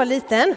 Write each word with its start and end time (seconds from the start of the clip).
var 0.00 0.04
liten 0.04 0.56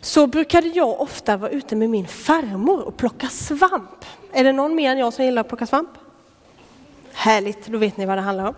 så 0.00 0.26
brukade 0.26 0.68
jag 0.68 1.00
ofta 1.00 1.36
vara 1.36 1.50
ute 1.50 1.76
med 1.76 1.90
min 1.90 2.06
farmor 2.06 2.82
och 2.82 2.96
plocka 2.96 3.28
svamp. 3.28 4.04
Är 4.32 4.44
det 4.44 4.52
någon 4.52 4.74
mer 4.74 4.90
än 4.92 4.98
jag 4.98 5.12
som 5.12 5.24
gillar 5.24 5.40
att 5.40 5.48
plocka 5.48 5.66
svamp? 5.66 5.90
Härligt, 7.12 7.66
då 7.66 7.78
vet 7.78 7.96
ni 7.96 8.06
vad 8.06 8.18
det 8.18 8.22
handlar 8.22 8.44
om. 8.44 8.54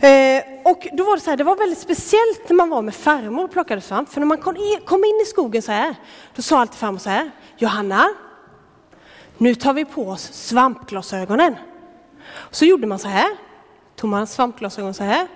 Eh, 0.00 0.42
och 0.64 0.86
då 0.92 1.04
var 1.04 1.16
det 1.16 1.22
så 1.22 1.30
här, 1.30 1.36
det 1.36 1.44
var 1.44 1.56
väldigt 1.56 1.78
speciellt 1.78 2.48
när 2.48 2.56
man 2.56 2.70
var 2.70 2.82
med 2.82 2.94
farmor 2.94 3.44
och 3.44 3.50
plockade 3.50 3.80
svamp. 3.80 4.08
För 4.08 4.20
när 4.20 4.26
man 4.26 4.38
kom 4.38 4.56
in, 4.56 4.80
kom 4.84 5.04
in 5.04 5.20
i 5.22 5.24
skogen 5.24 5.62
så 5.62 5.72
här, 5.72 5.94
då 6.34 6.42
sa 6.42 6.60
alltid 6.60 6.76
farmor 6.78 6.98
så 6.98 7.10
här, 7.10 7.30
Johanna, 7.56 8.08
nu 9.38 9.54
tar 9.54 9.74
vi 9.74 9.84
på 9.84 10.08
oss 10.08 10.32
svampglasögonen. 10.32 11.56
Så 12.50 12.64
gjorde 12.64 12.86
man 12.86 12.98
så 12.98 13.08
här, 13.08 13.36
tog 13.96 14.10
man 14.10 14.26
svampglasögon 14.26 14.94
så 14.94 15.04
här, 15.04 15.26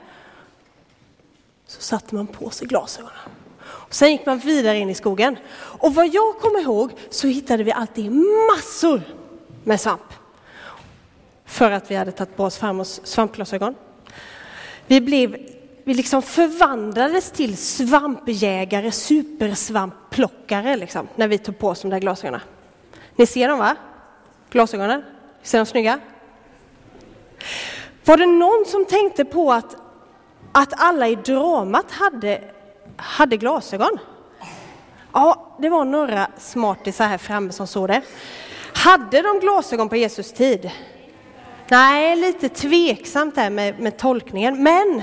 så 1.71 1.81
satte 1.81 2.15
man 2.15 2.27
på 2.27 2.51
sig 2.51 2.67
glasögonen. 2.67 3.19
Och 3.61 3.95
sen 3.95 4.13
gick 4.13 4.27
man 4.27 4.39
vidare 4.39 4.79
in 4.79 4.91
i 4.91 4.95
skogen. 4.95 5.37
Och 5.55 5.95
vad 5.95 6.07
jag 6.07 6.39
kommer 6.39 6.61
ihåg 6.61 6.91
så 7.11 7.27
hittade 7.27 7.63
vi 7.63 7.73
alltid 7.73 8.13
massor 8.57 9.03
med 9.65 9.81
svamp. 9.81 10.13
För 11.45 11.71
att 11.71 11.91
vi 11.91 11.95
hade 11.95 12.13
tagit 12.13 12.37
på 12.37 12.45
oss 12.45 12.57
farmors 12.57 13.01
svampglasögon. 13.05 13.75
Vi, 14.87 15.01
blev, 15.01 15.37
vi 15.85 15.95
liksom 15.95 16.23
förvandlades 16.23 17.31
till 17.31 17.57
svampjägare, 17.57 18.93
supersvampplockare 18.93 20.77
liksom, 20.77 21.09
när 21.17 21.29
vi 21.29 21.39
tog 21.39 21.59
på 21.59 21.69
oss 21.69 21.81
de 21.81 21.91
där 21.91 21.99
glasögonen. 21.99 22.41
Ni 23.17 23.27
ser 23.27 23.49
dem 23.49 23.59
va? 23.59 23.77
Glasögonen? 24.51 25.03
Ser 25.43 25.59
de 25.59 25.67
snygga? 25.67 26.01
Var 28.05 28.17
det 28.17 28.27
någon 28.27 28.65
som 28.67 28.85
tänkte 28.85 29.25
på 29.25 29.53
att, 29.53 29.77
att 30.53 30.73
alla 30.77 31.09
i 31.09 31.15
dramat 31.15 31.91
hade, 31.91 32.45
hade 32.97 33.37
glasögon? 33.37 33.99
Ja, 35.13 35.57
det 35.59 35.69
var 35.69 35.85
några 35.85 36.27
smartisar 36.39 37.07
här 37.07 37.19
framme 37.19 37.53
som 37.53 37.67
såg 37.67 37.89
det. 37.89 38.03
Hade 38.75 39.23
de 39.23 39.41
glasögon 39.41 39.89
på 39.89 39.97
Jesus 39.97 40.33
tid? 40.33 40.71
Nej, 41.69 42.17
lite 42.17 42.49
tveksamt 42.49 43.35
där 43.35 43.51
med, 43.51 43.81
med 43.81 43.97
tolkningen. 43.97 44.63
Men 44.63 45.03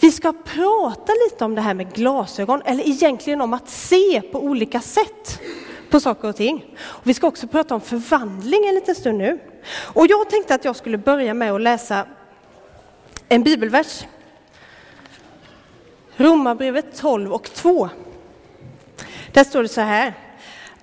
vi 0.00 0.10
ska 0.10 0.32
prata 0.32 1.12
lite 1.24 1.44
om 1.44 1.54
det 1.54 1.60
här 1.60 1.74
med 1.74 1.92
glasögon, 1.92 2.62
eller 2.64 2.88
egentligen 2.88 3.40
om 3.40 3.54
att 3.54 3.68
se 3.68 4.20
på 4.20 4.42
olika 4.42 4.80
sätt 4.80 5.40
på 5.90 6.00
saker 6.00 6.28
och 6.28 6.36
ting. 6.36 6.76
Och 6.80 7.06
vi 7.06 7.14
ska 7.14 7.26
också 7.26 7.46
prata 7.46 7.74
om 7.74 7.80
förvandling 7.80 8.68
en 8.68 8.74
liten 8.74 8.94
stund 8.94 9.18
nu. 9.18 9.38
Och 9.94 10.06
jag 10.06 10.30
tänkte 10.30 10.54
att 10.54 10.64
jag 10.64 10.76
skulle 10.76 10.98
börja 10.98 11.34
med 11.34 11.52
att 11.52 11.60
läsa 11.60 12.06
en 13.28 13.42
bibelvers. 13.42 14.04
Romarbrevet 16.20 16.96
12 16.96 17.32
och 17.32 17.52
2. 17.52 17.88
Där 19.32 19.44
står 19.44 19.62
det 19.62 19.68
så 19.68 19.80
här. 19.80 20.14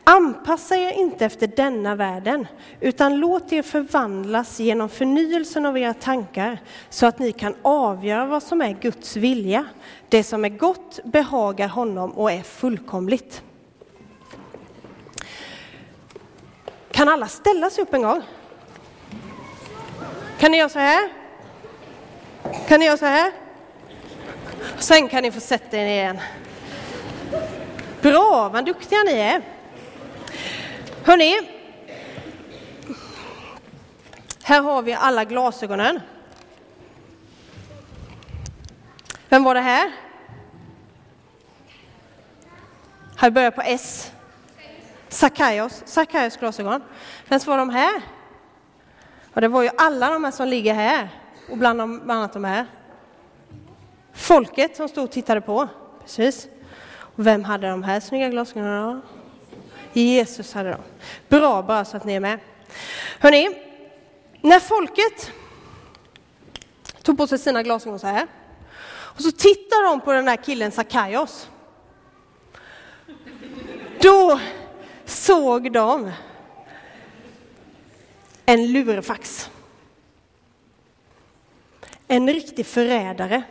Anpassa 0.04 0.76
er 0.76 0.92
inte 0.92 1.26
efter 1.26 1.48
denna 1.48 1.96
världen, 1.96 2.48
utan 2.82 3.18
låt 3.18 3.54
er 3.54 3.62
förvandlas 3.62 4.60
genom 4.60 4.90
förnyelsen 4.90 5.66
av 5.66 5.78
era 5.78 5.94
tankar, 5.94 6.58
så 6.90 7.06
att 7.06 7.20
ni 7.20 7.32
kan 7.32 7.56
avgöra 7.62 8.26
vad 8.26 8.44
som 8.44 8.62
är 8.62 8.78
Guds 8.82 9.16
vilja. 9.16 9.66
Det 10.10 10.24
som 10.24 10.46
är 10.46 10.50
gott 10.50 11.00
behagar 11.04 11.68
honom 11.68 12.12
och 12.12 12.32
är 12.32 12.42
fullkomligt. 12.42 13.42
Kan 16.92 17.10
alla 17.10 17.28
ställa 17.28 17.70
sig 17.70 17.82
upp 17.82 17.94
en 17.94 18.02
gång? 18.02 18.22
Kan 20.40 20.52
ni 20.52 20.58
göra 20.58 20.70
så 20.70 20.80
här? 20.80 21.10
Kan 22.68 22.80
ni 22.80 22.86
göra 22.86 22.98
så 22.98 23.06
här? 23.06 23.47
Sen 24.78 25.10
kan 25.10 25.24
ni 25.24 25.32
få 25.32 25.40
sätta 25.40 25.78
er 25.78 25.86
ner 25.86 26.02
igen. 26.02 26.20
Bra, 28.02 28.50
vad 28.50 28.66
duktiga 28.66 29.00
ni 29.04 29.12
är. 29.12 29.42
Hörni, 31.04 31.58
här 34.44 34.62
har 34.62 34.82
vi 34.82 34.94
alla 34.94 35.24
glasögonen. 35.24 36.00
Vem 39.30 39.44
var 39.44 39.56
det 39.56 39.62
här? 39.62 39.92
Här 43.18 43.30
börjar 43.30 43.52
på 43.52 43.62
S. 43.62 44.12
Sackaios, 45.10 45.84
Sakaios 45.86 46.38
glasögon. 46.38 46.84
Vem 47.28 47.40
var 47.46 47.58
de 47.58 47.70
här? 47.70 48.02
Och 49.34 49.42
det 49.42 49.48
var 49.48 49.64
ju 49.64 49.70
alla 49.78 50.10
de 50.10 50.24
här 50.24 50.32
som 50.32 50.48
ligger 50.48 50.74
här 50.74 51.10
och 51.50 51.58
bland, 51.58 51.78
bland 51.78 52.12
annat 52.12 52.34
de 52.34 52.44
här. 52.44 52.66
Folket 54.18 54.76
som 54.76 54.90
stod 54.90 55.04
och 55.04 55.12
tittade 55.12 55.42
på. 55.42 55.68
Precis. 56.02 56.48
Och 57.00 57.28
vem 57.28 57.44
hade 57.44 57.70
de 57.70 57.84
här 57.84 58.00
snygga 58.00 58.30
glasögonen? 58.30 59.02
Jesus 59.94 60.54
hade 60.54 60.70
dem. 60.70 60.82
Bra, 61.30 61.62
bara 61.62 61.86
så 61.86 61.98
att 61.98 62.04
ni 62.06 62.14
är 62.14 62.20
med. 62.20 62.40
Hörrni, 63.20 63.50
när 64.42 64.60
folket 64.60 65.32
tog 67.02 67.18
på 67.18 67.28
sig 67.28 67.40
sina 67.40 67.64
glasögon 67.64 68.00
så 68.00 68.08
här 68.08 68.28
och 68.90 69.22
så 69.22 69.32
tittar 69.32 69.90
de 69.90 70.02
på 70.02 70.12
den 70.12 70.26
där 70.26 70.36
killen 70.36 70.72
Sackaios. 70.72 71.50
Då 74.02 74.40
såg 75.06 75.72
de 75.72 76.12
en 78.46 78.72
lurfax. 78.72 79.50
En 82.08 82.30
riktig 82.30 82.66
förrädare. 82.66 83.44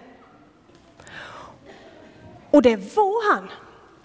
Och 2.51 2.63
det 2.63 2.77
var 2.97 3.35
han. 3.35 3.49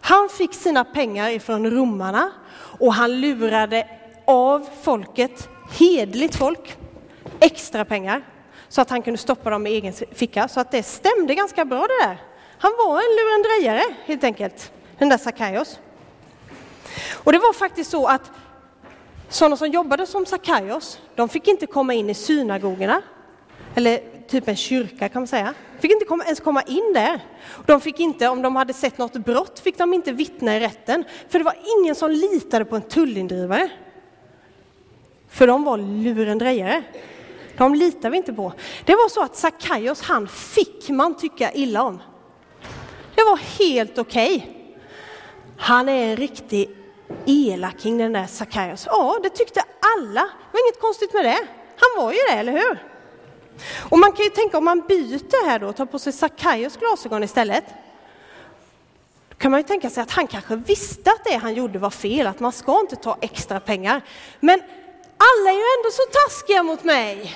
Han 0.01 0.29
fick 0.29 0.53
sina 0.53 0.83
pengar 0.83 1.29
ifrån 1.29 1.71
romarna 1.71 2.31
och 2.79 2.93
han 2.93 3.21
lurade 3.21 3.87
av 4.25 4.69
folket, 4.81 5.49
hedligt 5.79 6.35
folk, 6.35 6.77
extra 7.39 7.85
pengar 7.85 8.21
så 8.69 8.81
att 8.81 8.89
han 8.89 9.01
kunde 9.01 9.17
stoppa 9.17 9.49
dem 9.49 9.67
i 9.67 9.69
egen 9.69 9.93
ficka. 9.93 10.47
Så 10.47 10.59
att 10.59 10.71
det 10.71 10.83
stämde 10.83 11.35
ganska 11.35 11.65
bra 11.65 11.79
det 11.87 12.07
där. 12.07 12.17
Han 12.57 12.71
var 12.77 12.95
en 12.95 13.15
lurendrejare 13.15 13.95
helt 14.05 14.23
enkelt, 14.23 14.71
den 14.97 15.09
där 15.09 15.17
Sackaios. 15.17 15.79
Och 17.11 17.31
det 17.31 17.39
var 17.39 17.53
faktiskt 17.53 17.91
så 17.91 18.07
att 18.07 18.31
sådana 19.29 19.57
som 19.57 19.67
jobbade 19.67 20.05
som 20.05 20.25
Sackaios, 20.25 20.99
de 21.15 21.29
fick 21.29 21.47
inte 21.47 21.65
komma 21.65 21.93
in 21.93 22.09
i 22.09 22.13
synagogorna, 22.13 23.01
eller 23.75 24.01
typ 24.31 24.47
en 24.47 24.55
kyrka 24.55 25.09
kan 25.09 25.21
man 25.21 25.27
säga. 25.27 25.53
Fick 25.79 25.91
inte 25.91 26.05
ens 26.25 26.39
komma 26.39 26.61
in 26.61 26.93
där. 26.93 27.19
De 27.65 27.81
fick 27.81 27.99
inte, 27.99 28.27
om 28.27 28.41
de 28.41 28.55
hade 28.55 28.73
sett 28.73 28.97
något 28.97 29.13
brott, 29.13 29.59
fick 29.59 29.77
de 29.77 29.93
inte 29.93 30.11
vittna 30.11 30.57
i 30.57 30.59
rätten. 30.59 31.03
För 31.29 31.39
det 31.39 31.45
var 31.45 31.55
ingen 31.79 31.95
som 31.95 32.11
litade 32.11 32.65
på 32.65 32.75
en 32.75 32.81
tullindrivare. 32.81 33.69
För 35.29 35.47
de 35.47 35.63
var 35.63 35.77
lurendrejare. 35.77 36.83
De 37.57 37.75
litar 37.75 38.09
vi 38.09 38.17
inte 38.17 38.33
på. 38.33 38.53
Det 38.85 38.95
var 38.95 39.09
så 39.09 39.23
att 39.23 39.35
Sackaios, 39.35 40.01
han 40.01 40.27
fick 40.27 40.89
man 40.89 41.17
tycka 41.17 41.51
illa 41.51 41.83
om. 41.83 42.01
Det 43.15 43.23
var 43.23 43.37
helt 43.37 43.97
okej. 43.97 44.35
Okay. 44.35 44.47
Han 45.57 45.89
är 45.89 46.11
en 46.11 46.17
riktig 46.17 46.69
elaking 47.25 47.97
den 47.97 48.13
där 48.13 48.25
Sackaios. 48.25 48.85
Ja, 48.87 49.19
det 49.23 49.29
tyckte 49.29 49.63
alla. 49.97 50.21
Det 50.21 50.51
var 50.57 50.67
inget 50.67 50.81
konstigt 50.81 51.13
med 51.13 51.25
det. 51.25 51.47
Han 51.77 52.05
var 52.05 52.11
ju 52.11 52.17
det, 52.29 52.33
eller 52.33 52.51
hur? 52.51 52.90
Och 53.89 53.99
man 53.99 54.11
kan 54.11 54.25
ju 54.25 54.31
tänka 54.31 54.57
om 54.57 54.65
man 54.65 54.81
byter 54.81 55.45
här 55.45 55.59
då, 55.59 55.67
och 55.67 55.75
tar 55.75 55.85
på 55.85 55.99
sig 55.99 56.13
Sackaios 56.13 56.77
glasögon 56.77 57.23
istället. 57.23 57.63
Då 59.29 59.35
kan 59.35 59.51
man 59.51 59.59
ju 59.59 59.67
tänka 59.67 59.89
sig 59.89 60.03
att 60.03 60.11
han 60.11 60.27
kanske 60.27 60.55
visste 60.55 61.11
att 61.11 61.23
det 61.23 61.35
han 61.35 61.53
gjorde 61.53 61.79
var 61.79 61.89
fel, 61.89 62.27
att 62.27 62.39
man 62.39 62.51
ska 62.51 62.79
inte 62.79 62.95
ta 62.95 63.17
extra 63.21 63.59
pengar. 63.59 64.01
Men 64.39 64.61
alla 65.17 65.49
är 65.49 65.55
ju 65.55 65.65
ändå 65.77 65.91
så 65.91 66.01
taskiga 66.11 66.63
mot 66.63 66.83
mig. 66.83 67.35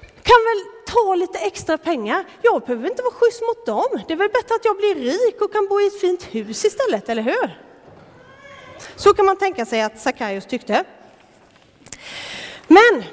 Kan 0.00 0.40
väl 0.44 0.72
ta 0.86 1.14
lite 1.14 1.38
extra 1.38 1.78
pengar. 1.78 2.24
Jag 2.42 2.62
behöver 2.62 2.88
inte 2.88 3.02
vara 3.02 3.14
schysst 3.14 3.42
mot 3.42 3.66
dem. 3.66 4.00
Det 4.08 4.12
är 4.12 4.16
väl 4.16 4.28
bättre 4.28 4.54
att 4.54 4.64
jag 4.64 4.76
blir 4.76 4.94
rik 4.94 5.40
och 5.40 5.52
kan 5.52 5.68
bo 5.68 5.80
i 5.80 5.86
ett 5.86 6.00
fint 6.00 6.22
hus 6.22 6.64
istället, 6.64 7.08
eller 7.08 7.22
hur? 7.22 7.58
Så 8.96 9.14
kan 9.14 9.26
man 9.26 9.36
tänka 9.36 9.66
sig 9.66 9.82
att 9.82 10.00
Sackaios 10.00 10.46
tyckte. 10.46 10.84
Men 12.66 13.04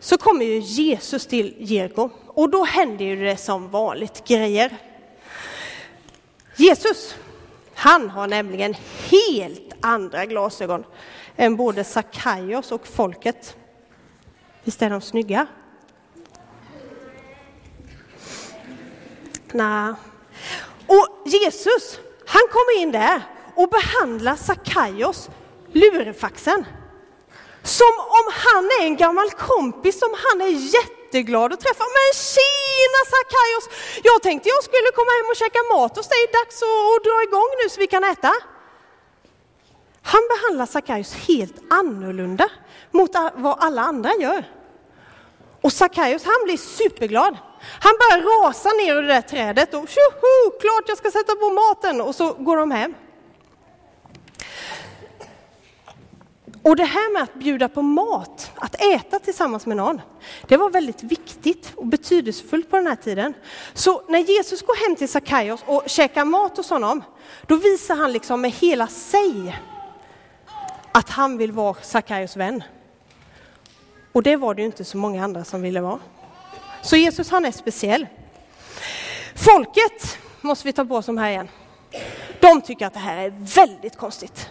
så 0.00 0.18
kommer 0.18 0.44
ju 0.44 0.58
Jesus 0.58 1.26
till 1.26 1.54
Jeriko 1.58 2.10
och 2.26 2.50
då 2.50 2.64
händer 2.64 3.04
ju 3.04 3.24
det 3.24 3.36
som 3.36 3.70
vanligt 3.70 4.28
grejer. 4.28 4.76
Jesus, 6.56 7.14
han 7.74 8.10
har 8.10 8.26
nämligen 8.26 8.74
helt 9.10 9.72
andra 9.80 10.26
glasögon 10.26 10.84
än 11.36 11.56
både 11.56 11.84
Sackaios 11.84 12.72
och 12.72 12.86
folket. 12.86 13.56
Visst 14.64 14.82
är 14.82 14.90
de 14.90 15.00
snygga? 15.00 15.46
Nej. 19.52 19.94
Och 20.86 21.22
Jesus, 21.26 22.00
han 22.26 22.42
kommer 22.50 22.82
in 22.82 22.92
där 22.92 23.22
och 23.54 23.68
behandlar 23.68 24.36
Sackaios, 24.36 25.30
lurfaxen, 25.72 26.64
som 27.66 27.92
om 28.18 28.26
han 28.44 28.64
är 28.80 28.84
en 28.84 28.96
gammal 28.96 29.30
kompis 29.30 29.98
som 29.98 30.10
han 30.24 30.40
är 30.40 30.52
jätteglad 30.76 31.52
att 31.52 31.60
träffa. 31.60 31.84
Men 31.96 32.08
tjena 32.34 33.00
Sackaios! 33.12 33.64
Jag 34.02 34.22
tänkte 34.22 34.48
jag 34.48 34.64
skulle 34.64 34.90
komma 34.94 35.12
hem 35.18 35.30
och 35.30 35.36
käka 35.36 35.58
mat 35.72 35.96
hos 35.96 36.08
dig. 36.08 36.22
Dags 36.32 36.62
att 36.62 37.04
dra 37.04 37.22
igång 37.22 37.50
nu 37.62 37.68
så 37.68 37.80
vi 37.80 37.86
kan 37.86 38.04
äta. 38.04 38.32
Han 40.02 40.22
behandlar 40.32 40.66
Sackaios 40.66 41.14
helt 41.14 41.56
annorlunda 41.70 42.48
mot 42.90 43.10
vad 43.34 43.56
alla 43.60 43.82
andra 43.82 44.10
gör. 44.14 44.44
Och 45.60 45.72
Sackaios 45.72 46.24
han 46.24 46.44
blir 46.44 46.56
superglad. 46.56 47.36
Han 47.80 47.94
börjar 48.00 48.42
rasa 48.42 48.68
ner 48.68 48.94
ur 48.94 49.02
det 49.02 49.08
där 49.08 49.20
trädet 49.20 49.74
och 49.74 49.88
tjoho, 49.88 50.58
klart 50.60 50.84
jag 50.86 50.98
ska 50.98 51.10
sätta 51.10 51.34
på 51.34 51.50
maten 51.50 52.00
och 52.00 52.14
så 52.14 52.32
går 52.32 52.56
de 52.56 52.70
hem. 52.70 52.94
Och 56.66 56.76
det 56.76 56.84
här 56.84 57.12
med 57.12 57.22
att 57.22 57.34
bjuda 57.34 57.68
på 57.68 57.82
mat, 57.82 58.50
att 58.54 58.82
äta 58.82 59.18
tillsammans 59.18 59.66
med 59.66 59.76
någon, 59.76 60.00
det 60.48 60.56
var 60.56 60.70
väldigt 60.70 61.02
viktigt 61.02 61.72
och 61.76 61.86
betydelsefullt 61.86 62.70
på 62.70 62.76
den 62.76 62.86
här 62.86 62.96
tiden. 62.96 63.34
Så 63.74 64.02
när 64.08 64.18
Jesus 64.18 64.62
går 64.62 64.86
hem 64.86 64.96
till 64.96 65.08
Sackaios 65.08 65.60
och 65.66 65.82
käkar 65.86 66.24
mat 66.24 66.56
hos 66.56 66.70
honom, 66.70 67.02
då 67.46 67.56
visar 67.56 67.96
han 67.96 68.12
liksom 68.12 68.40
med 68.40 68.50
hela 68.50 68.86
sig 68.86 69.56
att 70.92 71.10
han 71.10 71.38
vill 71.38 71.52
vara 71.52 71.76
Sackaios 71.82 72.36
vän. 72.36 72.62
Och 74.12 74.22
det 74.22 74.36
var 74.36 74.54
det 74.54 74.62
ju 74.62 74.66
inte 74.66 74.84
så 74.84 74.96
många 74.96 75.24
andra 75.24 75.44
som 75.44 75.62
ville 75.62 75.80
vara. 75.80 75.98
Så 76.82 76.96
Jesus 76.96 77.30
han 77.30 77.44
är 77.44 77.52
speciell. 77.52 78.06
Folket 79.34 80.18
måste 80.40 80.68
vi 80.68 80.72
ta 80.72 80.84
på 80.84 80.96
oss 80.96 81.06
de 81.06 81.18
här 81.18 81.30
igen. 81.30 81.48
De 82.40 82.60
tycker 82.60 82.86
att 82.86 82.94
det 82.94 83.00
här 83.00 83.16
är 83.16 83.30
väldigt 83.54 83.96
konstigt. 83.96 84.50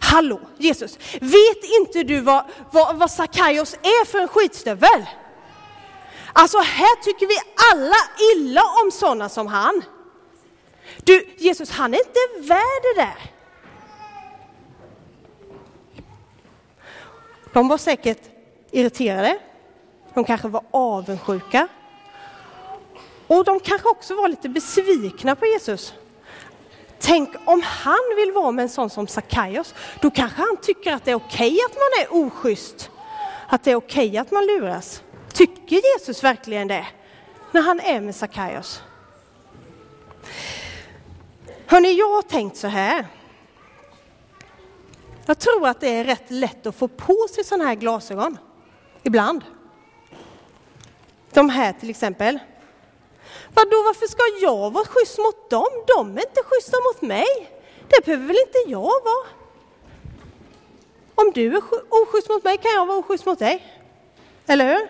Hallå 0.00 0.40
Jesus, 0.58 0.98
vet 1.20 1.64
inte 1.80 2.02
du 2.02 2.20
vad, 2.20 2.44
vad, 2.72 2.96
vad 2.96 3.10
Sackaios 3.10 3.74
är 3.74 4.04
för 4.04 4.18
en 4.18 4.28
skitstövel? 4.28 5.06
Alltså 6.32 6.58
här 6.58 7.02
tycker 7.02 7.26
vi 7.26 7.34
alla 7.72 7.96
illa 8.34 8.62
om 8.84 8.90
sådana 8.90 9.28
som 9.28 9.46
han. 9.46 9.82
Du 11.04 11.34
Jesus, 11.38 11.70
han 11.70 11.94
är 11.94 11.98
inte 11.98 12.48
värd 12.48 12.82
det 12.82 13.02
där. 13.02 13.32
De 17.52 17.68
var 17.68 17.78
säkert 17.78 18.20
irriterade. 18.70 19.38
De 20.14 20.24
kanske 20.24 20.48
var 20.48 20.64
avundsjuka. 20.70 21.68
Och 23.26 23.44
de 23.44 23.60
kanske 23.60 23.88
också 23.88 24.14
var 24.14 24.28
lite 24.28 24.48
besvikna 24.48 25.36
på 25.36 25.46
Jesus. 25.46 25.94
Tänk 27.08 27.34
om 27.44 27.62
han 27.64 28.16
vill 28.16 28.32
vara 28.32 28.50
med 28.50 28.62
en 28.62 28.68
sån 28.68 28.90
som 28.90 29.06
Sackaios, 29.06 29.74
då 30.00 30.10
kanske 30.10 30.42
han 30.42 30.56
tycker 30.62 30.92
att 30.92 31.04
det 31.04 31.10
är 31.10 31.14
okej 31.14 31.58
att 31.66 31.74
man 31.74 32.04
är 32.04 32.26
oschysst. 32.26 32.90
Att 33.46 33.64
det 33.64 33.70
är 33.70 33.74
okej 33.74 34.18
att 34.18 34.30
man 34.30 34.46
luras. 34.46 35.02
Tycker 35.32 35.80
Jesus 35.94 36.24
verkligen 36.24 36.68
det? 36.68 36.86
När 37.52 37.62
han 37.62 37.80
är 37.80 38.00
med 38.00 38.14
Sackaios? 38.14 38.82
Hörni, 41.66 41.92
jag 41.92 42.14
har 42.14 42.22
tänkt 42.22 42.56
så 42.56 42.66
här. 42.66 43.06
Jag 45.26 45.38
tror 45.38 45.68
att 45.68 45.80
det 45.80 45.88
är 45.88 46.04
rätt 46.04 46.30
lätt 46.30 46.66
att 46.66 46.76
få 46.76 46.88
på 46.88 47.26
sig 47.34 47.44
sådana 47.44 47.64
här 47.64 47.74
glasögon. 47.74 48.38
Ibland. 49.02 49.44
De 51.32 51.50
här 51.50 51.72
till 51.72 51.90
exempel. 51.90 52.38
Vadå, 53.54 53.82
varför 53.82 54.06
ska 54.06 54.22
jag 54.40 54.72
vara 54.72 54.84
schysst 54.84 55.18
mot 55.18 55.50
dem? 55.50 55.84
De 55.86 56.18
är 56.18 56.20
inte 56.28 56.42
schyssta 56.44 56.76
mot 56.76 57.02
mig. 57.02 57.50
Det 57.88 58.04
behöver 58.04 58.26
väl 58.26 58.36
inte 58.46 58.58
jag 58.66 59.02
vara? 59.04 59.26
Om 61.14 61.32
du 61.34 61.56
är 61.56 61.62
oschysst 61.88 62.28
mot 62.28 62.44
mig 62.44 62.56
kan 62.56 62.72
jag 62.72 62.86
vara 62.86 62.98
oschysst 62.98 63.26
mot 63.26 63.38
dig. 63.38 63.64
Eller 64.46 64.66
hur? 64.66 64.88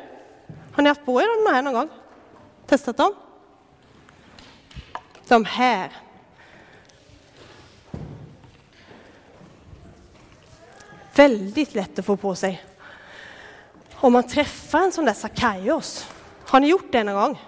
Har 0.72 0.82
ni 0.82 0.88
haft 0.88 1.04
på 1.04 1.20
er 1.22 1.44
de 1.44 1.54
här 1.54 1.62
någon 1.62 1.74
gång? 1.74 1.88
Testat 2.66 2.96
dem? 2.96 3.14
De 5.28 5.44
här. 5.44 5.92
Väldigt 11.14 11.74
lätt 11.74 11.98
att 11.98 12.06
få 12.06 12.16
på 12.16 12.34
sig. 12.34 12.64
Om 13.94 14.12
man 14.12 14.28
träffar 14.28 14.78
en 14.78 14.92
sån 14.92 15.04
där 15.04 15.12
Sakaios. 15.12 16.06
Har 16.46 16.60
ni 16.60 16.68
gjort 16.68 16.92
det 16.92 17.04
någon 17.04 17.14
gång? 17.14 17.38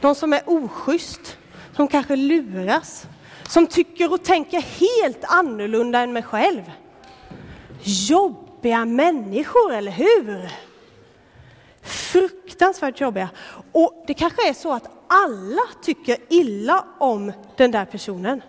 De 0.00 0.14
som 0.14 0.32
är 0.32 0.42
oschysst, 0.46 1.38
som 1.76 1.88
kanske 1.88 2.16
luras, 2.16 3.06
som 3.48 3.66
tycker 3.66 4.12
och 4.12 4.24
tänker 4.24 4.60
helt 4.60 5.24
annorlunda 5.24 6.00
än 6.00 6.12
mig 6.12 6.22
själv. 6.22 6.62
Jobbiga 7.82 8.84
människor, 8.84 9.72
eller 9.72 9.92
hur? 9.92 10.50
Fruktansvärt 11.82 13.00
jobbiga. 13.00 13.28
Och 13.72 14.04
det 14.06 14.14
kanske 14.14 14.48
är 14.48 14.54
så 14.54 14.72
att 14.72 14.88
alla 15.06 15.62
tycker 15.82 16.16
illa 16.28 16.84
om 16.98 17.32
den 17.56 17.70
där 17.70 17.84
personen. 17.84 18.42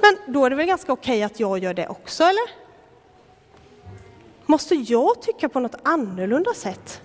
Men 0.00 0.34
då 0.34 0.44
är 0.44 0.50
det 0.50 0.56
väl 0.56 0.66
ganska 0.66 0.92
okej 0.92 1.22
att 1.22 1.40
jag 1.40 1.58
gör 1.58 1.74
det 1.74 1.88
också, 1.88 2.24
eller? 2.24 2.64
Måste 4.46 4.74
jag 4.74 5.22
tycka 5.22 5.48
på 5.48 5.60
något 5.60 5.74
annorlunda 5.82 6.54
sätt? 6.54 7.02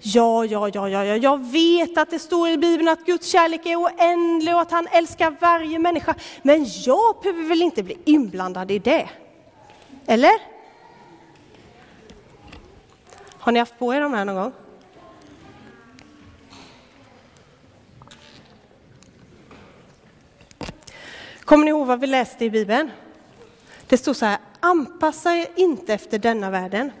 Ja, 0.00 0.44
ja, 0.44 0.68
ja, 0.68 0.88
ja, 0.88 1.04
ja, 1.04 1.16
jag 1.16 1.50
vet 1.50 1.98
att 1.98 2.10
det 2.10 2.18
står 2.18 2.48
i 2.48 2.58
Bibeln 2.58 2.88
att 2.88 3.06
Guds 3.06 3.26
kärlek 3.26 3.66
är 3.66 3.76
oändlig 3.76 4.54
och 4.54 4.60
att 4.60 4.70
han 4.70 4.86
älskar 4.86 5.36
varje 5.40 5.78
människa. 5.78 6.14
Men 6.42 6.66
jag 6.84 7.16
behöver 7.22 7.48
väl 7.48 7.62
inte 7.62 7.82
bli 7.82 7.98
inblandad 8.04 8.70
i 8.70 8.78
det? 8.78 9.08
Eller? 10.06 10.32
Har 13.38 13.52
ni 13.52 13.58
haft 13.58 13.78
på 13.78 13.94
er 13.94 14.00
de 14.00 14.14
här 14.14 14.24
någon 14.24 14.34
gång? 14.36 14.52
Kommer 21.40 21.64
ni 21.64 21.70
ihåg 21.70 21.86
vad 21.86 22.00
vi 22.00 22.06
läste 22.06 22.44
i 22.44 22.50
Bibeln? 22.50 22.90
Det 23.86 23.98
stod 23.98 24.16
så 24.16 24.26
här, 24.26 24.38
anpassa 24.60 25.36
er 25.36 25.46
inte 25.56 25.94
efter 25.94 26.18
denna 26.18 26.50
världen. 26.50 26.92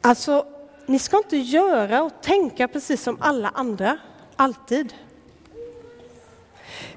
Alltså, 0.00 0.46
ni 0.88 0.98
ska 0.98 1.16
inte 1.16 1.36
göra 1.36 2.02
och 2.02 2.12
tänka 2.22 2.68
precis 2.68 3.02
som 3.02 3.18
alla 3.20 3.48
andra, 3.48 3.98
alltid. 4.36 4.94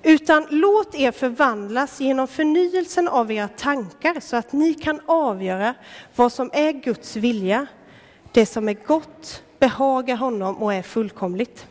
Utan 0.03 0.47
låt 0.49 0.95
er 0.95 1.11
förvandlas 1.11 1.99
genom 1.99 2.27
förnyelsen 2.27 3.07
av 3.07 3.31
era 3.31 3.47
tankar 3.47 4.19
så 4.19 4.35
att 4.35 4.53
ni 4.53 4.73
kan 4.73 5.01
avgöra 5.05 5.73
vad 6.15 6.31
som 6.31 6.49
är 6.53 6.71
Guds 6.71 7.15
vilja, 7.15 7.67
det 8.31 8.45
som 8.45 8.69
är 8.69 8.77
gott, 8.85 9.43
behagar 9.59 10.15
honom 10.15 10.57
och 10.57 10.73
är 10.73 10.81
fullkomligt. 10.81 11.67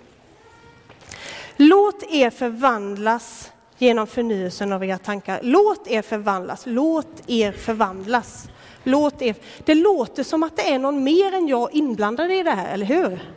Låt 1.57 2.03
er 2.11 2.31
förvandlas 2.31 3.53
genom 3.79 4.07
förnyelsen 4.07 4.73
av 4.73 4.85
era 4.85 4.99
tankar. 4.99 5.41
Låt 5.43 5.89
er 5.89 6.03
förvandlas, 6.03 6.63
låt 6.67 7.23
er 7.27 7.53
förvandlas. 7.53 8.49
Låt 8.85 9.23
er, 9.23 9.35
det 9.65 9.75
låter 9.75 10.23
som 10.23 10.43
att 10.43 10.57
det 10.57 10.73
är 10.73 10.79
någon 10.79 11.05
mer 11.05 11.35
än 11.35 11.49
jag 11.49 11.73
inblandad 11.73 12.33
i 12.33 12.43
det 12.43 12.51
här, 12.51 12.75
eller 12.75 12.87
hur? 12.87 13.33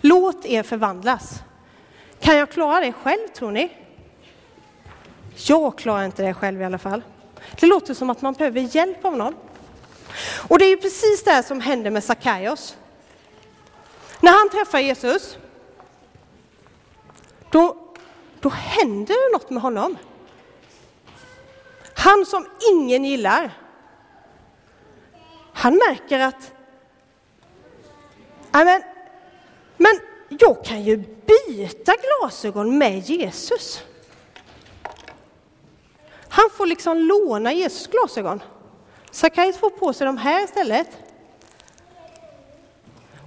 Låt 0.00 0.46
er 0.46 0.62
förvandlas. 0.62 1.42
Kan 2.20 2.36
jag 2.36 2.50
klara 2.50 2.80
det 2.80 2.92
själv, 2.92 3.28
tror 3.28 3.50
ni? 3.50 3.72
Jag 5.36 5.78
klarar 5.78 6.04
inte 6.04 6.22
det 6.22 6.34
själv 6.34 6.62
i 6.62 6.64
alla 6.64 6.78
fall. 6.78 7.02
Det 7.60 7.66
låter 7.66 7.94
som 7.94 8.10
att 8.10 8.22
man 8.22 8.34
behöver 8.34 8.76
hjälp 8.76 9.04
av 9.04 9.16
någon. 9.16 9.34
Och 10.48 10.58
det 10.58 10.64
är 10.64 10.70
ju 10.70 10.76
precis 10.76 11.24
det 11.24 11.30
här 11.30 11.42
som 11.42 11.60
händer 11.60 11.90
med 11.90 12.04
Sackaios. 12.04 12.76
När 14.20 14.32
han 14.32 14.50
träffar 14.50 14.78
Jesus, 14.78 15.36
då, 17.50 17.76
då 18.40 18.48
händer 18.48 19.28
det 19.28 19.38
något 19.38 19.50
med 19.50 19.62
honom. 19.62 19.96
Han 21.94 22.26
som 22.26 22.46
ingen 22.72 23.04
gillar, 23.04 23.50
han 25.62 25.74
märker 25.88 26.18
att 26.18 26.52
men, 28.52 28.82
men 29.76 30.00
jag 30.28 30.64
kan 30.64 30.82
ju 30.82 30.96
byta 31.26 31.92
glasögon 31.92 32.78
med 32.78 32.98
Jesus. 32.98 33.82
Han 36.28 36.50
får 36.56 36.66
liksom 36.66 36.98
låna 36.98 37.52
Jesus 37.52 37.86
glasögon. 37.86 38.42
Sackaios 39.10 39.56
får 39.56 39.70
på 39.70 39.92
sig 39.92 40.06
de 40.06 40.18
här 40.18 40.44
istället. 40.44 40.88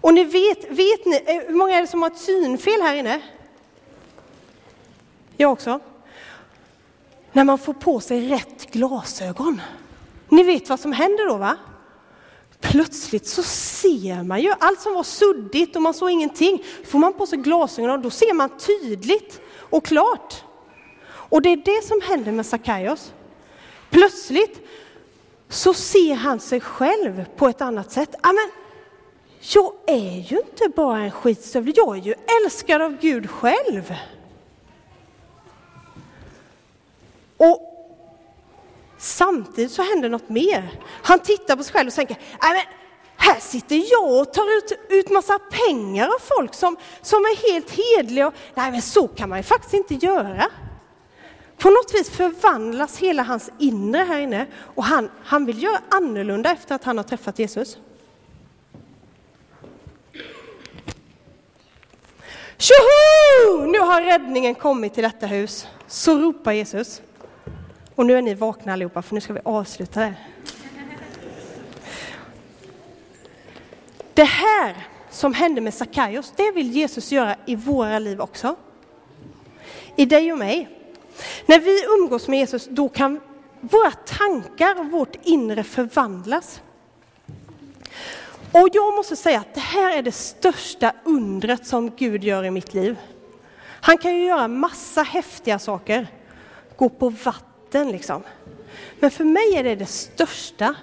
Och 0.02 0.14
ni 0.14 0.24
vet, 0.24 0.64
vet 0.70 1.06
ni, 1.06 1.24
eh, 1.26 1.48
hur 1.48 1.56
många 1.56 1.78
är 1.78 1.82
det 1.82 1.88
som 1.88 2.02
har 2.02 2.10
ett 2.10 2.18
synfel 2.18 2.82
här 2.82 2.96
inne? 2.96 3.22
Jag 5.38 5.52
också. 5.52 5.80
När 7.32 7.44
man 7.44 7.58
får 7.58 7.74
på 7.74 8.00
sig 8.00 8.30
rätt 8.30 8.72
glasögon. 8.72 9.62
Ni 10.30 10.44
vet 10.44 10.70
vad 10.70 10.80
som 10.80 10.92
händer 10.92 11.28
då 11.28 11.38
va? 11.38 11.58
Plötsligt 12.72 13.28
så 13.28 13.44
ser 13.44 14.24
man 14.24 14.42
ju 14.42 14.54
allt 14.60 14.82
som 14.82 14.94
var 14.94 15.04
suddigt 15.04 15.76
och 15.76 15.82
man 15.82 15.94
såg 15.94 16.10
ingenting. 16.10 16.64
Får 16.86 17.00
man 17.00 17.14
på 17.14 17.28
sig 17.28 17.38
glasögonen, 17.38 17.96
och 17.96 18.02
då 18.02 18.10
ser 18.10 18.34
man 18.34 18.50
tydligt 18.58 19.42
och 19.70 19.86
klart. 19.86 20.44
Och 21.08 21.42
det 21.42 21.50
är 21.50 21.58
det 21.58 21.88
som 21.88 22.02
händer 22.02 22.32
med 22.32 22.46
Sackaios. 22.46 23.14
Plötsligt 23.90 24.68
så 25.50 25.74
ser 25.74 26.16
han 26.16 26.40
sig 26.40 26.62
själv 26.62 27.26
på 27.36 27.48
ett 27.48 27.62
annat 27.62 27.92
sätt. 27.92 28.16
Amen, 28.22 28.52
jag 29.54 29.74
är 29.88 30.32
ju 30.32 30.38
inte 30.38 30.70
bara 30.76 31.00
en 31.00 31.12
skitstövel, 31.12 31.74
jag 31.76 31.98
är 31.98 32.02
ju 32.02 32.14
älskad 32.44 32.82
av 32.82 32.98
Gud 32.98 33.30
själv. 33.30 33.96
Och 37.38 37.75
samtidigt 39.06 39.72
så 39.72 39.82
händer 39.82 40.10
något 40.10 40.30
mer. 40.30 40.80
Han 41.04 41.20
tittar 41.20 41.56
på 41.56 41.64
sig 41.64 41.74
själv 41.74 41.88
och 41.88 41.94
tänker, 41.94 42.18
nej 42.42 42.54
men 42.54 42.64
här 43.18 43.40
sitter 43.40 43.84
jag 43.92 44.22
och 44.22 44.34
tar 44.34 44.58
ut, 44.58 44.72
ut 44.90 45.10
massa 45.10 45.40
pengar 45.40 46.08
av 46.08 46.20
folk 46.20 46.54
som, 46.54 46.78
som 47.02 47.20
är 47.20 47.52
helt 47.52 47.72
hedliga. 47.72 48.32
Nej 48.56 48.72
men 48.72 48.82
så 48.82 49.08
kan 49.08 49.30
man 49.30 49.40
ju 49.40 49.44
faktiskt 49.44 49.74
inte 49.74 49.96
göra. 49.96 50.46
På 51.58 51.70
något 51.70 51.94
vis 51.94 52.10
förvandlas 52.10 52.98
hela 52.98 53.24
hans 53.24 53.52
inre 53.60 54.02
här 54.02 54.20
inne 54.20 54.46
och 54.76 54.84
han, 54.84 55.10
han 55.24 55.46
vill 55.46 55.64
göra 55.64 55.80
annorlunda 55.90 56.52
efter 56.52 56.76
att 56.76 56.84
han 56.84 56.98
har 56.98 57.04
träffat 57.04 57.40
Jesus. 57.40 57.78
Tjoho! 62.58 63.66
Nu 63.66 63.80
har 63.80 64.02
räddningen 64.02 64.56
kommit 64.56 64.94
till 64.94 65.04
detta 65.04 65.28
hus. 65.28 65.68
Så 65.88 66.18
ropar 66.18 66.52
Jesus. 66.52 67.02
Och 67.96 68.06
nu 68.06 68.18
är 68.18 68.22
ni 68.22 68.34
vakna 68.34 68.74
allihopa, 68.74 69.02
för 69.02 69.16
nu 69.16 69.22
ska 69.22 69.34
vi 69.34 69.40
avsluta 69.44 70.00
det. 70.00 70.14
Det 74.14 74.24
här 74.24 74.88
som 75.10 75.34
hände 75.34 75.62
med 75.62 75.74
Sackaios, 75.74 76.34
det 76.36 76.52
vill 76.52 76.72
Jesus 76.72 77.12
göra 77.12 77.36
i 77.46 77.56
våra 77.56 78.00
liv 78.00 78.22
också. 78.22 78.56
I 79.96 80.06
dig 80.06 80.32
och 80.32 80.38
mig. 80.38 80.70
När 81.46 81.60
vi 81.60 81.84
umgås 82.00 82.28
med 82.28 82.40
Jesus, 82.40 82.68
då 82.70 82.90
kan 82.90 83.20
våra 83.60 83.92
tankar 83.92 84.80
och 84.80 84.92
vårt 84.92 85.16
inre 85.24 85.64
förvandlas. 85.64 86.62
Och 88.52 88.70
jag 88.74 88.96
måste 88.96 89.16
säga 89.16 89.40
att 89.40 89.54
det 89.54 89.60
här 89.60 89.98
är 89.98 90.02
det 90.02 90.12
största 90.12 90.94
undret 91.04 91.68
som 91.68 91.92
Gud 91.96 92.24
gör 92.24 92.44
i 92.44 92.52
mitt 92.52 92.74
liv. 92.74 92.98
Han 93.82 93.98
kan 93.98 94.16
ju 94.16 94.26
göra 94.26 94.48
massa 94.48 95.04
häftiga 95.04 95.60
saker. 95.60 96.08
Gå 96.76 96.90
på 96.90 97.10
vatten 97.10 97.55
liksom. 97.84 98.24
Men 99.00 99.12
för 99.12 99.24
mig 99.24 99.56
är 99.56 99.64
det 99.64 99.76
det 99.76 99.86
största. 99.86 100.76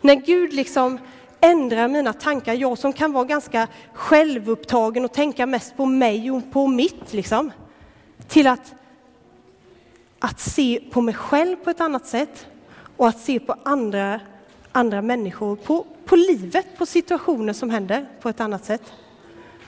När 0.00 0.14
Gud 0.14 0.52
liksom 0.52 0.98
ändrar 1.40 1.88
mina 1.88 2.12
tankar, 2.12 2.54
jag 2.54 2.78
som 2.78 2.92
kan 2.92 3.12
vara 3.12 3.24
ganska 3.24 3.68
självupptagen 3.92 5.04
och 5.04 5.12
tänka 5.12 5.46
mest 5.46 5.76
på 5.76 5.86
mig 5.86 6.30
och 6.30 6.52
på 6.52 6.66
mitt 6.66 7.12
liksom. 7.12 7.52
Till 8.28 8.46
att, 8.46 8.74
att 10.18 10.40
se 10.40 10.80
på 10.90 11.00
mig 11.00 11.14
själv 11.14 11.56
på 11.56 11.70
ett 11.70 11.80
annat 11.80 12.06
sätt 12.06 12.46
och 12.96 13.08
att 13.08 13.20
se 13.20 13.40
på 13.40 13.56
andra, 13.62 14.20
andra 14.72 15.02
människor, 15.02 15.56
på, 15.56 15.86
på 16.04 16.16
livet, 16.16 16.66
på 16.78 16.86
situationer 16.86 17.52
som 17.52 17.70
händer 17.70 18.06
på 18.20 18.28
ett 18.28 18.40
annat 18.40 18.64
sätt. 18.64 18.92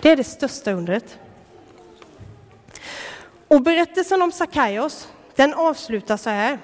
Det 0.01 0.11
är 0.11 0.17
det 0.17 0.25
största 0.25 0.73
undret. 0.73 1.19
Och 3.49 3.63
berättelsen 3.63 4.23
om 4.23 4.33
Sackaios, 4.33 5.09
den 5.37 5.55
avslutas 5.55 6.23
så 6.23 6.31
här 6.31 6.59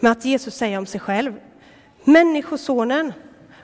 med 0.00 0.12
att 0.12 0.24
Jesus 0.24 0.54
säger 0.54 0.78
om 0.78 0.86
sig 0.86 1.00
själv, 1.00 1.40
Människosonen 2.04 3.12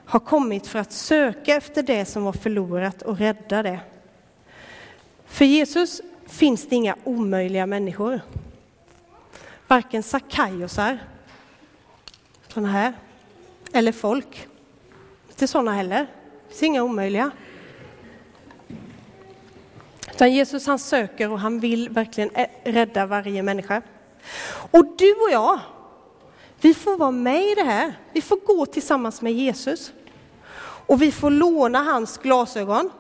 har 0.07 0.21
kommit 0.21 0.67
för 0.67 0.79
att 0.79 0.93
söka 0.93 1.55
efter 1.55 1.83
det 1.83 2.05
som 2.05 2.25
var 2.25 2.33
förlorat 2.33 3.03
och 3.03 3.19
rädda 3.19 3.63
det. 3.63 3.81
För 5.27 5.45
Jesus 5.45 6.01
finns 6.27 6.69
det 6.69 6.77
inga 6.77 6.97
omöjliga 7.05 7.67
människor. 7.67 8.21
Varken 9.67 10.03
Sackaiosar, 10.03 10.99
sådana 12.49 12.69
här, 12.69 12.93
eller 13.73 13.93
folk. 13.93 14.49
Inte 15.29 15.47
sådana 15.47 15.73
heller. 15.73 16.01
Det 16.01 16.49
finns 16.49 16.63
inga 16.63 16.83
omöjliga. 16.83 17.31
Utan 20.11 20.33
Jesus 20.33 20.67
han 20.67 20.79
söker 20.79 21.31
och 21.31 21.41
han 21.41 21.61
vill 21.61 21.89
verkligen 21.89 22.31
rädda 22.65 23.07
varje 23.07 23.43
människa. 23.43 23.83
Och 24.71 24.87
du 24.99 25.13
och 25.13 25.31
jag, 25.33 25.61
vi 26.61 26.75
får 26.75 26.97
vara 26.97 27.11
med 27.11 27.45
i 27.45 27.55
det 27.55 27.63
här. 27.63 27.99
Vi 28.13 28.23
får 28.23 28.37
gå 28.37 28.67
tillsammans 28.67 29.23
med 29.23 29.33
Jesus. 29.33 29.93
Och 30.87 31.03
vi 31.03 31.13
får 31.13 31.31
låna 31.31 31.83
hans 31.83 32.19
glasögon. 32.19 32.91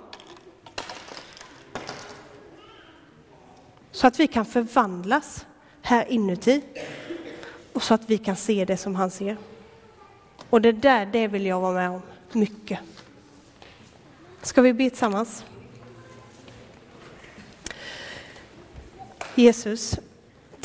Så 3.90 4.06
att 4.06 4.20
vi 4.20 4.26
kan 4.26 4.44
förvandlas 4.44 5.46
här 5.82 6.12
inuti. 6.12 6.62
Och 7.72 7.82
så 7.82 7.94
att 7.94 8.10
vi 8.10 8.18
kan 8.18 8.36
se 8.36 8.64
det 8.64 8.76
som 8.76 8.94
han 8.94 9.10
ser. 9.10 9.36
Och 10.50 10.60
det 10.60 10.72
där, 10.72 11.06
det 11.06 11.28
vill 11.28 11.46
jag 11.46 11.60
vara 11.60 11.72
med 11.72 11.90
om 11.90 12.02
mycket. 12.32 12.78
Ska 14.42 14.62
vi 14.62 14.72
be 14.72 14.90
tillsammans? 14.90 15.44
Jesus, 19.34 19.98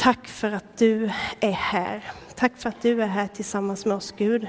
tack 0.02 0.28
för 0.28 0.52
att 0.52 0.78
du 0.78 1.12
är 1.40 1.52
här. 1.52 2.04
Tack 2.36 2.52
för 2.58 2.70
att 2.70 2.82
du 2.82 3.04
är 3.04 3.08
här 3.08 3.28
tillsammans 3.28 3.86
med 3.86 3.98
oss, 3.98 4.14
Gud. 4.18 4.48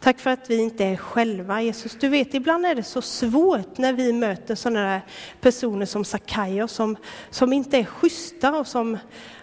Tack 0.00 0.20
för 0.20 0.30
att 0.30 0.50
vi 0.50 0.56
inte 0.56 0.84
är 0.84 0.96
själva, 0.96 1.62
Jesus. 1.62 1.96
Du 2.00 2.08
vet, 2.08 2.34
ibland 2.34 2.66
är 2.66 2.74
det 2.74 2.82
så 2.82 3.02
svårt 3.02 3.78
när 3.78 3.92
vi 3.92 4.12
möter 4.12 4.54
sådana 4.54 4.80
där 4.80 5.00
personer 5.40 5.86
som 5.86 6.04
Sackaios 6.04 6.72
som, 6.72 6.96
som 7.30 7.52
inte 7.52 7.78
är 7.78 7.84
schyssta 7.84 8.58
och 8.58 8.66
som, 8.66 8.98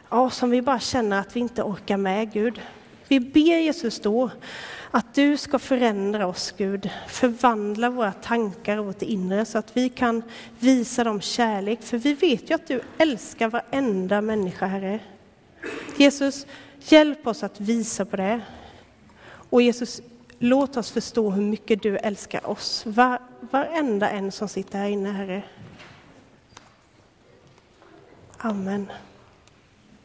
ja, 0.09 0.29
som 0.29 0.49
vi 0.49 0.61
bara 0.61 0.79
känner 0.79 1.19
att 1.19 1.35
vi 1.35 1.39
inte 1.39 1.63
orkar 1.63 1.97
med, 1.97 2.33
Gud. 2.33 2.61
Vi 3.07 3.19
ber 3.19 3.59
Jesus 3.59 3.99
då 3.99 4.29
att 4.91 5.13
du 5.13 5.37
ska 5.37 5.59
förändra 5.59 6.27
oss, 6.27 6.53
Gud. 6.57 6.89
Förvandla 7.07 7.89
våra 7.89 8.11
tankar 8.11 8.77
och 8.77 8.85
vårt 8.85 9.01
inre 9.01 9.45
så 9.45 9.57
att 9.57 9.77
vi 9.77 9.89
kan 9.89 10.23
visa 10.59 11.03
dem 11.03 11.21
kärlek. 11.21 11.81
För 11.81 11.97
vi 11.97 12.13
vet 12.13 12.49
ju 12.49 12.55
att 12.55 12.67
du 12.67 12.81
älskar 12.97 13.49
varenda 13.49 14.21
människa, 14.21 14.65
Herre. 14.65 14.99
Jesus, 15.99 16.45
hjälp 16.79 17.27
oss 17.27 17.43
att 17.43 17.59
visa 17.59 18.05
på 18.05 18.15
det. 18.15 18.41
Och 19.49 19.61
Jesus, 19.61 20.01
låt 20.39 20.77
oss 20.77 20.91
förstå 20.91 21.29
hur 21.29 21.43
mycket 21.43 21.83
du 21.83 21.97
älskar 21.97 22.49
oss. 22.49 22.83
Var, 22.85 23.21
varenda 23.39 24.09
en 24.09 24.31
som 24.31 24.47
sitter 24.47 24.79
här 24.79 24.89
inne, 24.89 25.11
Herre. 25.11 25.43
Amen. 28.37 28.91